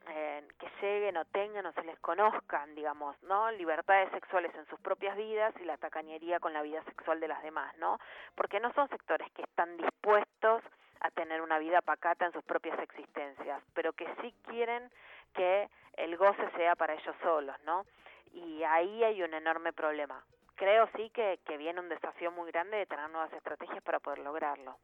que 0.04 0.70
lleguen 0.80 1.16
o 1.16 1.24
tengan 1.26 1.66
o 1.66 1.72
se 1.72 1.82
les 1.84 1.98
conozcan, 2.00 2.74
digamos, 2.74 3.20
¿no? 3.22 3.50
Libertades 3.52 4.10
sexuales 4.10 4.54
en 4.54 4.66
sus 4.66 4.78
propias 4.80 5.16
vidas 5.16 5.54
y 5.60 5.64
la 5.64 5.76
tacañería 5.76 6.40
con 6.40 6.52
la 6.52 6.62
vida 6.62 6.82
sexual 6.84 7.20
de 7.20 7.28
las 7.28 7.42
demás, 7.42 7.76
¿no? 7.78 7.98
Porque 8.34 8.60
no 8.60 8.72
son 8.74 8.88
sectores 8.88 9.30
que 9.32 9.42
están 9.42 9.76
dispuestos 9.76 10.62
a 11.00 11.10
tener 11.10 11.42
una 11.42 11.58
vida 11.58 11.80
pacata 11.82 12.26
en 12.26 12.32
sus 12.32 12.44
propias 12.44 12.78
existencias, 12.78 13.62
pero 13.74 13.92
que 13.92 14.06
sí 14.20 14.34
quieren 14.46 14.90
que 15.34 15.68
el 15.96 16.16
goce 16.16 16.50
sea 16.56 16.74
para 16.76 16.94
ellos 16.94 17.16
solos, 17.22 17.56
¿no? 17.64 17.84
Y 18.32 18.62
ahí 18.64 19.04
hay 19.04 19.22
un 19.22 19.34
enorme 19.34 19.72
problema. 19.72 20.24
Creo 20.56 20.88
sí 20.96 21.10
que, 21.10 21.40
que 21.44 21.56
viene 21.56 21.80
un 21.80 21.88
desafío 21.88 22.30
muy 22.30 22.50
grande 22.50 22.76
de 22.76 22.86
tener 22.86 23.10
nuevas 23.10 23.32
estrategias 23.32 23.82
para 23.82 24.00
poder 24.00 24.20
lograrlo. 24.20 24.76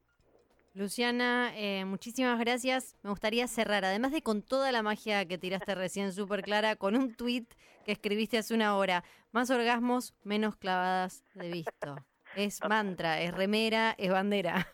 Luciana, 0.73 1.50
eh, 1.57 1.85
muchísimas 1.85 2.39
gracias. 2.39 2.97
Me 3.03 3.11
gustaría 3.11 3.47
cerrar, 3.49 3.85
además 3.85 4.12
de 4.12 4.23
con 4.23 4.43
toda 4.43 4.71
la 4.71 4.83
magia 4.83 5.27
que 5.27 5.37
tiraste 5.37 5.75
recién 5.75 6.12
súper 6.12 6.43
clara, 6.43 6.77
con 6.77 6.95
un 6.95 7.15
tweet 7.15 7.47
que 7.85 7.93
escribiste 7.93 8.39
hace 8.39 8.55
una 8.55 8.77
hora. 8.77 9.03
Más 9.33 9.50
orgasmos, 9.50 10.15
menos 10.23 10.57
clavadas 10.57 11.25
de 11.35 11.50
visto. 11.50 11.97
Es 12.37 12.61
mantra, 12.69 13.21
es 13.21 13.35
remera, 13.35 13.95
es 13.99 14.11
bandera. 14.12 14.69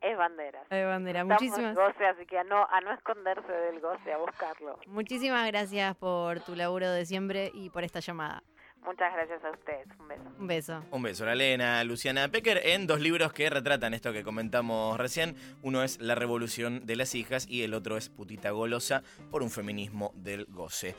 Es 0.00 0.16
bandera. 0.16 0.62
Es 0.70 0.86
bandera. 0.86 1.22
Estamos 1.22 1.42
Muchísimas, 1.42 1.74
goce, 1.74 2.06
así 2.06 2.24
que 2.24 2.38
a 2.38 2.44
no, 2.44 2.64
a 2.70 2.80
no 2.80 2.92
esconderse 2.92 3.50
del 3.50 3.80
goce, 3.80 4.12
a 4.12 4.18
buscarlo. 4.18 4.78
muchísimas 4.86 5.44
gracias 5.48 5.96
por 5.96 6.38
tu 6.42 6.54
laburo 6.54 6.88
de 6.92 7.04
siempre 7.04 7.50
y 7.52 7.70
por 7.70 7.82
esta 7.82 7.98
llamada. 7.98 8.44
Muchas 8.84 9.12
gracias 9.12 9.44
a 9.44 9.50
ustedes. 9.50 9.86
Un 9.98 10.08
beso. 10.08 10.22
Un 10.38 10.46
beso. 10.46 10.84
Un 10.90 11.02
beso, 11.02 11.26
la 11.26 11.34
Lena, 11.34 11.84
Luciana 11.84 12.28
Pecker, 12.28 12.60
en 12.64 12.86
dos 12.86 13.00
libros 13.00 13.32
que 13.32 13.50
retratan 13.50 13.92
esto 13.92 14.12
que 14.12 14.22
comentamos 14.22 14.98
recién. 14.98 15.36
Uno 15.62 15.82
es 15.82 16.00
La 16.00 16.14
revolución 16.14 16.86
de 16.86 16.96
las 16.96 17.14
hijas 17.14 17.46
y 17.48 17.62
el 17.62 17.74
otro 17.74 17.96
es 17.96 18.08
Putita 18.08 18.50
golosa 18.50 19.02
por 19.30 19.42
un 19.42 19.50
feminismo 19.50 20.12
del 20.14 20.46
goce. 20.46 20.94